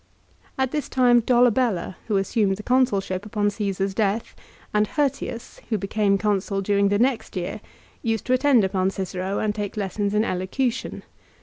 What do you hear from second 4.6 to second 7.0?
and Hirtius, who became Consul during the